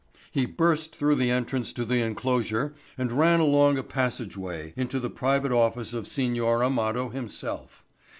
He 0.31 0.47
burst 0.47 0.95
through 0.95 1.13
the 1.13 1.29
entrance 1.29 1.71
to 1.73 1.85
the 1.85 2.01
enclosure 2.01 2.73
and 2.97 3.11
ran 3.11 3.39
along 3.39 3.77
a 3.77 3.83
passageway 3.83 4.73
into 4.75 4.99
the 4.99 5.11
private 5.11 5.51
office 5.51 5.93
of 5.93 6.07
Signor 6.07 6.63
Amado 6.63 7.09
himself. 7.09 7.83